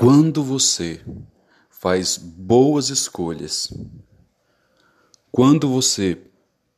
Quando 0.00 0.44
você 0.44 1.00
faz 1.68 2.16
boas 2.16 2.88
escolhas, 2.88 3.68
quando 5.32 5.68
você 5.68 6.16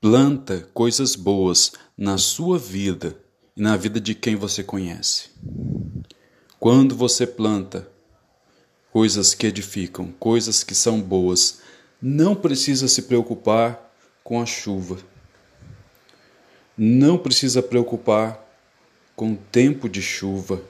planta 0.00 0.66
coisas 0.72 1.16
boas 1.16 1.72
na 1.98 2.16
sua 2.16 2.58
vida 2.58 3.14
e 3.54 3.60
na 3.60 3.76
vida 3.76 4.00
de 4.00 4.14
quem 4.14 4.36
você 4.36 4.64
conhece, 4.64 5.28
quando 6.58 6.96
você 6.96 7.26
planta 7.26 7.86
coisas 8.90 9.34
que 9.34 9.46
edificam, 9.46 10.10
coisas 10.12 10.64
que 10.64 10.74
são 10.74 10.98
boas, 10.98 11.60
não 12.00 12.34
precisa 12.34 12.88
se 12.88 13.02
preocupar 13.02 13.92
com 14.24 14.40
a 14.40 14.46
chuva. 14.46 14.96
Não 16.74 17.18
precisa 17.18 17.62
preocupar 17.62 18.42
com 19.14 19.34
o 19.34 19.36
tempo 19.36 19.90
de 19.90 20.00
chuva. 20.00 20.62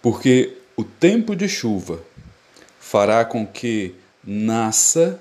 Porque 0.00 0.61
o 0.76 0.84
tempo 0.84 1.36
de 1.36 1.48
chuva 1.48 2.02
fará 2.80 3.24
com 3.24 3.46
que 3.46 3.94
nasça 4.24 5.20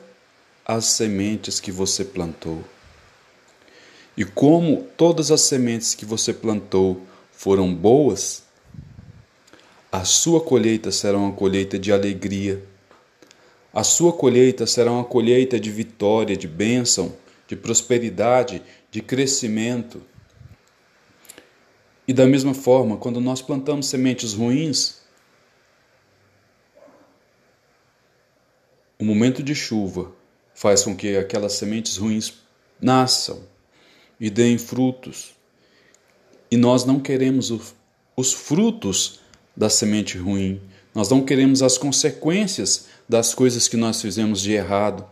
as 0.66 0.86
sementes 0.86 1.60
que 1.60 1.72
você 1.72 2.06
plantou. 2.06 2.64
E 4.16 4.24
como 4.24 4.88
todas 4.98 5.32
as 5.32 5.42
sementes 5.42 5.96
que 5.96 6.06
você 6.06 6.34
plantou 6.34 7.02
foram 7.32 7.74
boas, 7.74 8.44
a 9.92 10.06
sua 10.06 10.40
colheita 10.40 10.92
será 10.92 11.18
uma 11.18 11.34
colheita 11.34 11.78
de 11.78 11.92
alegria. 11.92 12.64
A 13.74 13.84
sua 13.84 14.14
colheita 14.14 14.66
será 14.66 14.92
uma 14.92 15.04
colheita 15.04 15.60
de 15.60 15.72
vitória, 15.72 16.38
de 16.38 16.48
bênção, 16.48 17.14
de 17.48 17.56
prosperidade, 17.56 18.62
de 18.90 19.02
crescimento. 19.02 20.02
E 22.08 22.14
da 22.14 22.26
mesma 22.26 22.54
forma, 22.54 22.98
quando 22.98 23.20
nós 23.20 23.42
plantamos 23.42 23.88
sementes 23.88 24.34
ruins, 24.34 25.01
o 29.02 29.04
momento 29.04 29.42
de 29.42 29.56
chuva 29.56 30.12
faz 30.54 30.84
com 30.84 30.96
que 30.96 31.18
aquelas 31.18 31.54
sementes 31.54 31.98
ruins 31.98 32.36
nasçam 32.80 33.42
e 34.20 34.30
deem 34.30 34.60
frutos. 34.60 35.34
E 36.52 36.56
nós 36.56 36.86
não 36.86 37.00
queremos 37.00 37.52
os 38.16 38.32
frutos 38.32 39.20
da 39.58 39.72
semente 39.72 40.20
ruim, 40.20 40.62
nós 40.94 41.10
não 41.10 41.26
queremos 41.26 41.64
as 41.64 41.80
consequências 41.80 42.90
das 43.10 43.34
coisas 43.34 43.68
que 43.68 43.76
nós 43.76 44.00
fizemos 44.00 44.40
de 44.40 44.52
errado. 44.52 45.04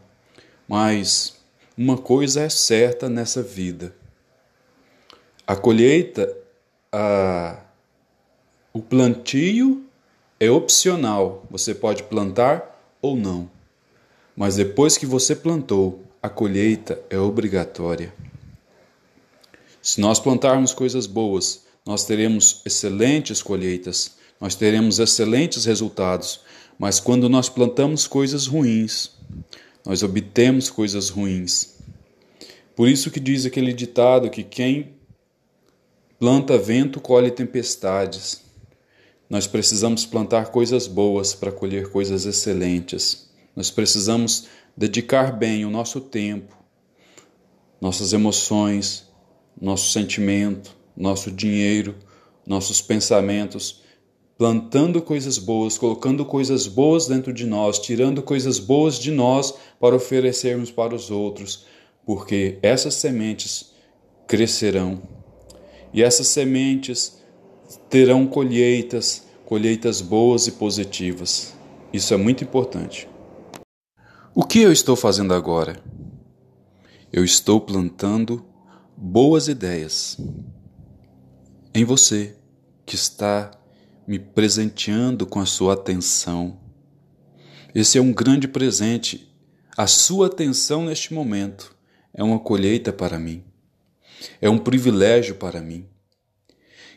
Mas 0.67 1.37
uma 1.75 1.97
coisa 1.97 2.41
é 2.41 2.49
certa 2.49 3.09
nessa 3.09 3.41
vida: 3.41 3.95
a 5.47 5.55
colheita, 5.55 6.31
a, 6.91 7.59
o 8.71 8.83
plantio 8.83 9.83
é 10.39 10.51
opcional, 10.51 11.43
você 11.49 11.73
pode 11.73 12.03
plantar 12.03 12.79
ou 13.01 13.15
não. 13.15 13.49
Mas 14.39 14.55
depois 14.55 14.97
que 14.97 15.05
você 15.05 15.35
plantou, 15.35 16.01
a 16.23 16.29
colheita 16.29 16.97
é 17.09 17.19
obrigatória. 17.19 18.13
Se 19.81 19.99
nós 19.99 20.17
plantarmos 20.17 20.71
coisas 20.71 21.05
boas, 21.05 21.65
nós 21.85 22.05
teremos 22.05 22.61
excelentes 22.65 23.43
colheitas, 23.43 24.15
nós 24.39 24.55
teremos 24.55 24.97
excelentes 24.97 25.65
resultados. 25.65 26.39
Mas 26.79 27.01
quando 27.01 27.27
nós 27.27 27.49
plantamos 27.49 28.07
coisas 28.07 28.47
ruins, 28.47 29.11
nós 29.85 30.03
obtemos 30.03 30.69
coisas 30.69 31.09
ruins. 31.09 31.75
Por 32.77 32.87
isso 32.87 33.11
que 33.11 33.19
diz 33.19 33.45
aquele 33.45 33.73
ditado 33.73 34.29
que 34.29 34.41
quem 34.41 34.93
planta 36.17 36.57
vento 36.57 37.01
colhe 37.01 37.29
tempestades. 37.29 38.41
Nós 39.29 39.45
precisamos 39.45 40.05
plantar 40.05 40.45
coisas 40.45 40.87
boas 40.87 41.35
para 41.35 41.51
colher 41.51 41.89
coisas 41.91 42.25
excelentes. 42.25 43.28
Nós 43.59 43.69
precisamos 43.69 44.47
dedicar 44.77 45.37
bem 45.37 45.65
o 45.65 45.69
nosso 45.69 45.99
tempo, 45.99 46.55
nossas 47.81 48.13
emoções, 48.13 49.05
nosso 49.61 49.91
sentimento, 49.91 50.73
nosso 50.95 51.29
dinheiro, 51.29 51.93
nossos 52.47 52.81
pensamentos, 52.81 53.81
plantando 54.37 55.01
coisas 55.01 55.37
boas, 55.37 55.77
colocando 55.77 56.23
coisas 56.23 56.67
boas 56.67 57.07
dentro 57.07 57.33
de 57.33 57.45
nós, 57.45 57.79
tirando 57.79 58.23
coisas 58.23 58.59
boas 58.59 58.97
de 58.97 59.11
nós 59.11 59.53
para 59.77 59.93
oferecermos 59.93 60.71
para 60.71 60.95
os 60.95 61.11
outros, 61.11 61.65
porque 62.05 62.59
essas 62.61 62.93
sementes 62.93 63.73
crescerão 64.25 65.01
e 65.93 66.01
essas 66.01 66.29
sementes 66.29 67.21
terão 67.89 68.25
colheitas, 68.25 69.27
colheitas 69.45 69.99
boas 69.99 70.47
e 70.47 70.53
positivas. 70.53 71.53
Isso 71.91 72.13
é 72.13 72.17
muito 72.17 72.41
importante. 72.41 73.18
O 74.35 74.43
que 74.43 74.59
eu 74.59 74.71
estou 74.71 74.95
fazendo 74.95 75.33
agora? 75.33 75.81
Eu 77.11 77.25
estou 77.25 77.59
plantando 77.59 78.45
boas 78.95 79.47
ideias 79.47 80.17
em 81.73 81.83
você 81.83 82.35
que 82.85 82.93
está 82.93 83.49
me 84.07 84.19
presenteando 84.19 85.25
com 85.25 85.39
a 85.39 85.47
sua 85.47 85.73
atenção. 85.73 86.59
Esse 87.73 87.97
é 87.97 88.01
um 88.01 88.13
grande 88.13 88.47
presente. 88.47 89.33
A 89.75 89.87
sua 89.87 90.27
atenção 90.27 90.85
neste 90.85 91.11
momento 91.11 91.75
é 92.13 92.23
uma 92.23 92.39
colheita 92.39 92.93
para 92.93 93.17
mim. 93.17 93.43
É 94.39 94.47
um 94.47 94.59
privilégio 94.59 95.35
para 95.35 95.59
mim. 95.59 95.87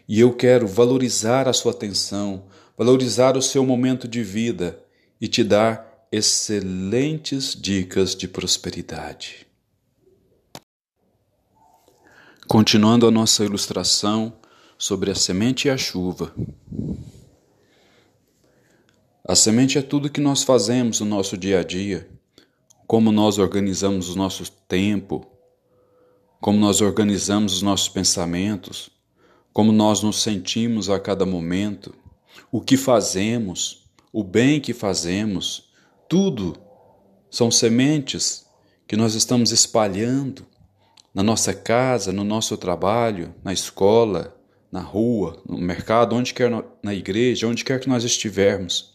E 0.07 0.21
eu 0.21 0.35
quero 0.35 0.67
valorizar 0.67 1.49
a 1.49 1.55
sua 1.55 1.73
atenção, 1.73 2.45
valorizar 2.77 3.39
o 3.39 3.43
seu 3.43 3.65
momento 3.65 4.07
de 4.07 4.23
vida 4.23 4.79
e 5.19 5.27
te 5.27 5.43
dar 5.43 5.92
excelentes 6.13 7.57
dicas 7.59 8.15
de 8.15 8.29
prosperidade. 8.29 9.47
Continuando 12.47 13.07
a 13.07 13.11
nossa 13.11 13.43
ilustração 13.43 14.35
sobre 14.77 15.11
a 15.11 15.15
semente 15.15 15.69
e 15.69 15.71
a 15.71 15.79
chuva. 15.79 16.35
A 19.27 19.35
semente 19.35 19.79
é 19.79 19.83
tudo 19.83 20.11
que 20.11 20.21
nós 20.21 20.43
fazemos 20.43 21.01
no 21.01 21.07
nosso 21.07 21.35
dia 21.39 21.61
a 21.61 21.65
dia, 21.65 22.07
como 22.87 23.11
nós 23.11 23.39
organizamos 23.39 24.11
o 24.11 24.19
nosso 24.19 24.53
tempo, 24.69 25.27
como 26.43 26.59
nós 26.59 26.83
organizamos 26.83 27.55
os 27.55 27.63
nossos 27.63 27.89
pensamentos, 27.89 28.91
como 29.51 29.73
nós 29.73 30.03
nos 30.03 30.21
sentimos 30.21 30.91
a 30.91 31.01
cada 31.01 31.25
momento, 31.25 31.95
o 32.51 32.61
que 32.61 32.77
fazemos, 32.77 33.87
o 34.13 34.23
bem 34.23 34.61
que 34.61 34.75
fazemos 34.75 35.72
tudo 36.13 36.59
são 37.31 37.51
sementes 37.51 38.45
que 38.87 38.97
nós 38.97 39.15
estamos 39.15 39.51
espalhando 39.51 40.45
na 41.15 41.23
nossa 41.23 41.55
casa, 41.55 42.13
no 42.13 42.23
nosso 42.23 42.55
trabalho, 42.59 43.35
na 43.43 43.51
escola, 43.51 44.39
na 44.71 44.83
rua, 44.83 45.43
no 45.49 45.57
mercado, 45.57 46.15
onde 46.15 46.35
quer 46.35 46.51
na 46.83 46.93
igreja, 46.93 47.47
onde 47.47 47.65
quer 47.65 47.81
que 47.81 47.89
nós 47.89 48.05
estivermos. 48.05 48.93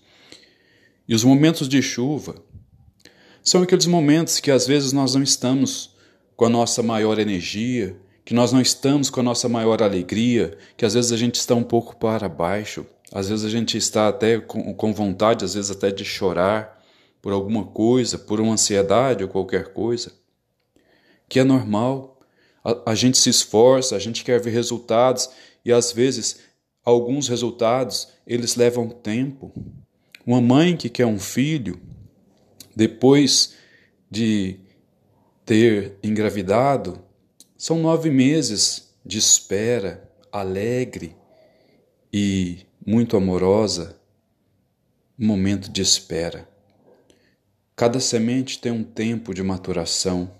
E 1.07 1.15
os 1.15 1.23
momentos 1.23 1.67
de 1.67 1.81
chuva 1.81 2.35
são 3.43 3.63
aqueles 3.63 3.87
momentos 3.87 4.39
que 4.39 4.51
às 4.51 4.67
vezes 4.67 4.93
nós 4.93 5.15
não 5.15 5.23
estamos 5.23 5.95
com 6.35 6.45
a 6.45 6.49
nossa 6.49 6.83
maior 6.83 7.17
energia, 7.17 7.99
que 8.23 8.35
nós 8.35 8.53
não 8.53 8.61
estamos 8.61 9.09
com 9.09 9.21
a 9.21 9.23
nossa 9.23 9.49
maior 9.49 9.81
alegria, 9.81 10.55
que 10.77 10.85
às 10.85 10.93
vezes 10.93 11.11
a 11.11 11.17
gente 11.17 11.39
está 11.39 11.55
um 11.55 11.63
pouco 11.63 11.95
para 11.95 12.29
baixo, 12.29 12.85
às 13.11 13.27
vezes 13.27 13.43
a 13.43 13.49
gente 13.49 13.75
está 13.75 14.07
até 14.07 14.37
com, 14.39 14.71
com 14.75 14.93
vontade, 14.93 15.43
às 15.43 15.55
vezes 15.55 15.71
até 15.71 15.89
de 15.89 16.05
chorar 16.05 16.76
por 17.21 17.33
alguma 17.33 17.65
coisa, 17.65 18.17
por 18.17 18.39
uma 18.39 18.53
ansiedade 18.53 19.23
ou 19.23 19.29
qualquer 19.29 19.73
coisa, 19.73 20.11
que 21.27 21.39
é 21.39 21.43
normal. 21.43 22.19
A, 22.63 22.91
a 22.91 22.95
gente 22.95 23.17
se 23.17 23.29
esforça, 23.29 23.95
a 23.95 23.99
gente 23.99 24.23
quer 24.23 24.39
ver 24.39 24.51
resultados 24.51 25.29
e 25.63 25.71
às 25.71 25.91
vezes 25.91 26.39
alguns 26.83 27.27
resultados 27.27 28.09
eles 28.25 28.55
levam 28.55 28.89
tempo. 28.89 29.51
Uma 30.25 30.41
mãe 30.41 30.75
que 30.75 30.89
quer 30.89 31.05
um 31.05 31.19
filho, 31.19 31.79
depois 32.75 33.55
de 34.09 34.59
ter 35.45 35.97
engravidado, 36.03 37.01
são 37.57 37.79
nove 37.79 38.09
meses 38.09 38.93
de 39.05 39.17
espera 39.17 40.07
alegre 40.31 41.15
e 42.11 42.65
muito 42.85 43.17
amorosa, 43.17 43.99
momento 45.17 45.71
de 45.71 45.81
espera. 45.81 46.47
Cada 47.77 47.99
semente 47.99 48.57
tem 48.57 48.71
um 48.71 48.83
tempo 48.83 49.35
de 49.35 49.43
maturação, 49.43 50.31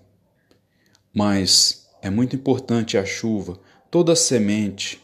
mas 1.14 1.88
é 2.02 2.10
muito 2.10 2.36
importante 2.36 2.98
a 2.98 3.06
chuva. 3.06 3.60
Toda 3.92 4.16
semente 4.16 5.00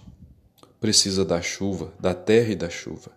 precisa 0.81 1.23
da 1.23 1.43
chuva, 1.43 1.93
da 1.99 2.15
terra 2.15 2.49
e 2.49 2.55
da 2.55 2.71
chuva. 2.71 3.11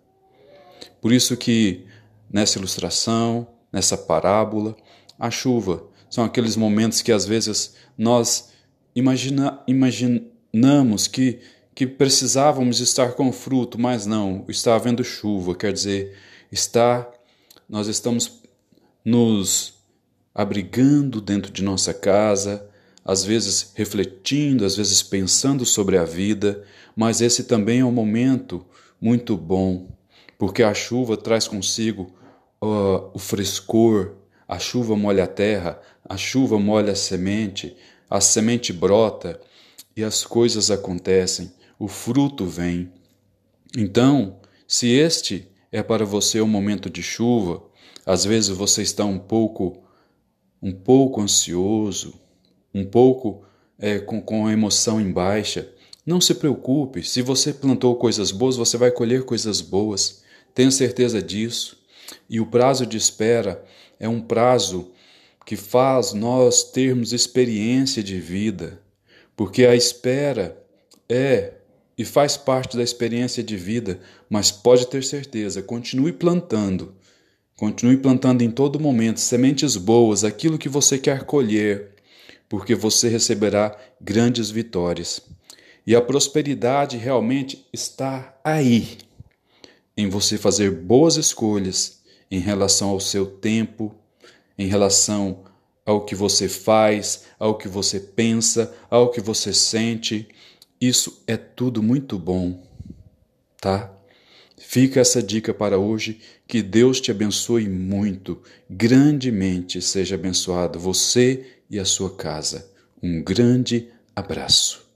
Por 1.01 1.15
isso 1.15 1.35
que 1.35 1.87
nessa 2.31 2.59
ilustração, 2.59 3.49
nessa 3.73 3.97
parábola, 3.97 4.77
a 5.19 5.31
chuva 5.31 5.89
são 6.11 6.23
aqueles 6.23 6.55
momentos 6.55 7.01
que 7.01 7.11
às 7.11 7.25
vezes 7.25 7.75
nós 7.97 8.53
imagina, 8.95 9.62
imaginamos 9.67 11.09
que, 11.09 11.41
que 11.75 11.87
precisávamos 11.87 12.81
estar 12.81 13.12
com 13.12 13.33
fruto, 13.33 13.81
mas 13.81 14.05
não, 14.05 14.45
está 14.47 14.75
havendo 14.75 15.03
chuva, 15.03 15.55
quer 15.55 15.73
dizer, 15.73 16.15
está 16.53 17.11
nós 17.67 17.89
estamos 17.89 18.46
nos 19.06 19.75
abrigando 20.35 21.20
dentro 21.20 21.53
de 21.53 21.62
nossa 21.62 21.94
casa, 21.94 22.69
às 23.05 23.25
vezes 23.25 23.70
refletindo, 23.76 24.64
às 24.64 24.76
vezes 24.76 25.00
pensando 25.00 25.64
sobre 25.64 25.97
a 25.97 26.05
vida, 26.05 26.64
mas 26.97 27.20
esse 27.20 27.44
também 27.44 27.79
é 27.79 27.85
um 27.85 27.93
momento 27.93 28.67
muito 29.00 29.37
bom, 29.37 29.88
porque 30.37 30.61
a 30.61 30.75
chuva 30.75 31.17
traz 31.17 31.47
consigo 31.47 32.12
uh, 32.61 33.08
o 33.14 33.19
frescor, 33.19 34.17
a 34.49 34.58
chuva 34.58 34.97
molha 34.97 35.23
a 35.23 35.29
terra, 35.29 35.81
a 36.05 36.17
chuva 36.17 36.59
molha 36.59 36.93
a 36.93 36.97
semente, 36.97 37.76
a 38.11 38.20
semente 38.20 38.73
brota 38.73 39.41
e 39.97 40.02
as 40.02 40.25
coisas 40.25 40.69
acontecem, 40.69 41.52
o 41.79 41.87
fruto 41.87 42.44
vem. 42.44 42.91
Então, 43.76 44.41
se 44.67 44.88
este 44.88 45.49
é 45.70 45.81
para 45.81 46.05
você 46.05 46.41
um 46.41 46.49
momento 46.49 46.91
de 46.91 47.05
chuva, 47.05 47.62
às 48.06 48.25
vezes 48.25 48.50
você 48.50 48.82
está 48.82 49.05
um 49.05 49.19
pouco 49.19 49.82
um 50.62 50.73
pouco 50.73 51.20
ansioso, 51.20 52.14
um 52.73 52.85
pouco 52.85 53.44
é, 53.79 53.99
com, 53.99 54.23
com 54.23 54.47
a 54.47 54.53
emoção 54.53 55.00
em 55.00 55.12
baixa, 55.12 55.70
não 56.05 56.20
se 56.20 56.35
preocupe. 56.35 57.03
Se 57.03 57.20
você 57.20 57.53
plantou 57.53 57.97
coisas 57.97 58.31
boas, 58.31 58.56
você 58.56 58.76
vai 58.79 58.91
colher 58.91 59.25
coisas 59.25 59.61
boas. 59.61 60.23
Tenha 60.55 60.70
certeza 60.70 61.20
disso. 61.20 61.76
E 62.31 62.41
o 62.41 62.47
prazo 62.47 62.87
de 62.87 62.97
espera 62.97 63.62
é 63.99 64.09
um 64.09 64.20
prazo 64.20 64.93
que 65.44 65.56
faz 65.56 66.12
nós 66.12 66.64
termos 66.64 67.12
experiência 67.12 68.02
de 68.02 68.19
vida, 68.20 68.81
porque 69.37 69.64
a 69.64 69.76
espera 69.76 70.61
é 71.09 71.55
e 71.99 72.05
faz 72.05 72.37
parte 72.37 72.76
da 72.76 72.82
experiência 72.82 73.43
de 73.43 73.56
vida, 73.56 74.00
mas 74.29 74.50
pode 74.50 74.87
ter 74.88 75.02
certeza, 75.02 75.62
continue 75.62 76.12
plantando. 76.12 76.94
Continue 77.56 77.97
plantando 77.97 78.43
em 78.43 78.50
todo 78.50 78.79
momento 78.79 79.19
sementes 79.19 79.76
boas, 79.76 80.25
aquilo 80.25 80.58
que 80.58 80.69
você 80.69 80.99
quer 80.99 81.25
colher, 81.25 81.94
porque 82.50 82.75
você 82.75 83.08
receberá 83.08 83.75
grandes 83.99 84.50
vitórias. 84.50 85.23
E 85.87 85.97
a 85.97 86.03
prosperidade 86.03 86.99
realmente 86.99 87.67
está 87.73 88.38
aí, 88.44 88.99
em 89.97 90.11
você 90.11 90.37
fazer 90.37 90.70
boas 90.70 91.17
escolhas 91.17 92.03
em 92.31 92.41
relação 92.41 92.91
ao 92.91 93.00
seu 93.00 93.25
tempo, 93.25 93.94
em 94.59 94.67
relação 94.67 95.44
ao 95.87 96.05
que 96.05 96.14
você 96.14 96.50
faz, 96.50 97.25
ao 97.38 97.56
que 97.56 97.69
você 97.69 97.99
pensa, 97.99 98.75
ao 98.91 99.11
que 99.11 99.20
você 99.20 99.55
sente. 99.55 100.29
Isso 100.79 101.23
é 101.26 101.38
tudo 101.38 101.82
muito 101.82 102.19
bom, 102.19 102.62
tá? 103.59 103.96
Fica 104.58 105.00
essa 105.00 105.23
dica 105.23 105.53
para 105.53 105.79
hoje. 105.79 106.20
Que 106.47 106.62
Deus 106.62 107.00
te 107.00 107.11
abençoe 107.11 107.69
muito, 107.69 108.41
grandemente 108.69 109.82
seja 109.82 110.14
abençoado 110.14 110.79
você 110.79 111.47
e 111.69 111.79
a 111.79 111.85
sua 111.85 112.14
casa. 112.14 112.70
Um 113.03 113.23
grande 113.23 113.88
abraço. 114.14 114.87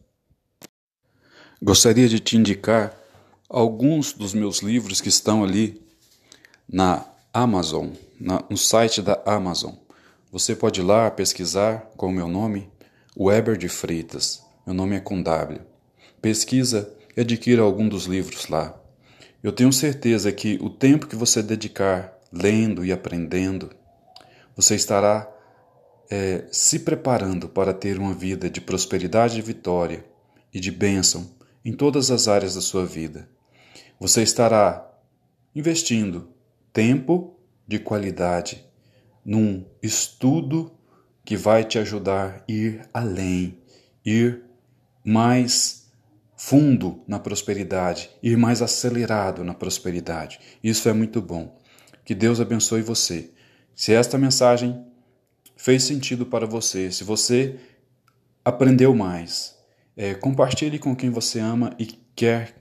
Gostaria 1.62 2.08
de 2.08 2.18
te 2.18 2.36
indicar 2.36 2.96
alguns 3.48 4.12
dos 4.12 4.32
meus 4.32 4.60
livros 4.60 5.00
que 5.00 5.08
estão 5.08 5.44
ali 5.44 5.82
na 6.66 7.04
Amazon, 7.32 7.90
na, 8.18 8.42
no 8.48 8.56
site 8.56 9.02
da 9.02 9.20
Amazon. 9.26 9.74
Você 10.32 10.56
pode 10.56 10.80
ir 10.80 10.84
lá 10.84 11.10
pesquisar 11.10 11.90
com 11.96 12.06
o 12.06 12.12
meu 12.12 12.28
nome, 12.28 12.70
Weber 13.18 13.58
de 13.58 13.68
Freitas. 13.68 14.42
Meu 14.64 14.74
nome 14.74 14.96
é 14.96 15.00
com 15.00 15.20
W. 15.20 15.60
Pesquisa 16.22 16.90
e 17.16 17.20
adquira 17.20 17.62
algum 17.62 17.88
dos 17.88 18.04
livros 18.04 18.46
lá. 18.48 18.79
Eu 19.42 19.52
tenho 19.52 19.72
certeza 19.72 20.30
que 20.30 20.58
o 20.60 20.68
tempo 20.68 21.06
que 21.06 21.16
você 21.16 21.42
dedicar 21.42 22.18
lendo 22.30 22.84
e 22.84 22.92
aprendendo, 22.92 23.70
você 24.54 24.74
estará 24.74 25.30
é, 26.10 26.44
se 26.52 26.80
preparando 26.80 27.48
para 27.48 27.72
ter 27.72 27.98
uma 27.98 28.12
vida 28.12 28.50
de 28.50 28.60
prosperidade 28.60 29.38
e 29.38 29.42
vitória 29.42 30.04
e 30.52 30.60
de 30.60 30.70
bênção 30.70 31.30
em 31.64 31.72
todas 31.72 32.10
as 32.10 32.28
áreas 32.28 32.54
da 32.54 32.60
sua 32.60 32.84
vida. 32.84 33.28
Você 33.98 34.22
estará 34.22 34.86
investindo 35.54 36.28
tempo 36.72 37.38
de 37.66 37.78
qualidade 37.78 38.64
num 39.24 39.64
estudo 39.82 40.72
que 41.24 41.36
vai 41.36 41.64
te 41.64 41.78
ajudar 41.78 42.44
a 42.48 42.52
ir 42.52 42.82
além, 42.92 43.58
ir 44.04 44.42
mais 45.04 45.79
fundo 46.42 47.04
na 47.06 47.18
prosperidade, 47.18 48.08
ir 48.22 48.34
mais 48.34 48.62
acelerado 48.62 49.44
na 49.44 49.52
prosperidade. 49.52 50.40
Isso 50.64 50.88
é 50.88 50.92
muito 50.94 51.20
bom. 51.20 51.60
Que 52.02 52.14
Deus 52.14 52.40
abençoe 52.40 52.80
você. 52.80 53.30
Se 53.74 53.92
esta 53.92 54.16
mensagem 54.16 54.82
fez 55.54 55.84
sentido 55.84 56.24
para 56.24 56.46
você, 56.46 56.90
se 56.90 57.04
você 57.04 57.56
aprendeu 58.42 58.94
mais, 58.94 59.54
é, 59.94 60.14
compartilhe 60.14 60.78
com 60.78 60.96
quem 60.96 61.10
você 61.10 61.40
ama 61.40 61.74
e 61.78 61.84
quer 62.16 62.54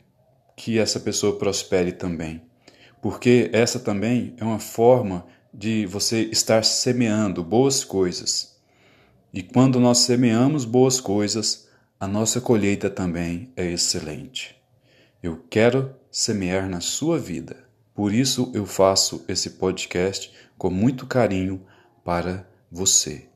que 0.58 0.78
essa 0.78 1.00
pessoa 1.00 1.38
prospere 1.38 1.94
também. 1.94 2.42
Porque 3.02 3.50
essa 3.54 3.80
também 3.80 4.36
é 4.38 4.44
uma 4.44 4.60
forma 4.60 5.26
de 5.54 5.86
você 5.86 6.24
estar 6.24 6.66
semeando 6.66 7.46
boas 7.46 7.86
coisas. 7.86 8.60
E 9.34 9.42
quando 9.42 9.80
nós 9.80 10.00
semeamos 10.00 10.66
boas 10.66 11.00
coisas, 11.00 11.69
a 12.00 12.08
nossa 12.08 12.40
colheita 12.40 12.90
também 12.90 13.52
é 13.58 13.70
excelente. 13.70 14.56
Eu 15.22 15.44
quero 15.50 15.94
semear 16.10 16.70
na 16.70 16.80
sua 16.80 17.20
vida, 17.20 17.68
por 17.94 18.14
isso 18.14 18.50
eu 18.56 18.66
faço 18.66 19.26
esse 19.28 19.52
podcast 19.52 20.34
com 20.58 20.70
muito 20.70 21.06
carinho 21.06 21.66
para 22.06 22.50
você, 22.72 23.28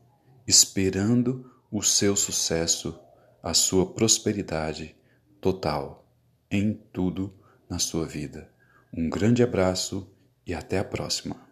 esperando 0.46 1.50
o 1.70 1.82
seu 1.82 2.16
sucesso, 2.16 2.98
a 3.42 3.52
sua 3.52 3.84
prosperidade 3.84 4.96
total 5.42 6.08
em 6.50 6.72
tudo 6.90 7.34
na 7.68 7.78
sua 7.78 8.06
vida. 8.06 8.48
Um 8.96 9.10
grande 9.10 9.42
abraço 9.42 10.10
e 10.46 10.54
até 10.54 10.78
a 10.78 10.84
próxima. 10.84 11.43